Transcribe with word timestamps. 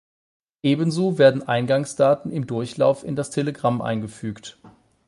Ebenso 0.63 1.19
werden 1.19 1.47
Eingangsdaten 1.47 2.31
im 2.31 2.47
Durchlauf 2.47 3.03
in 3.03 3.15
das 3.15 3.29
Telegramm 3.29 3.83
eingefügt. 3.83 4.57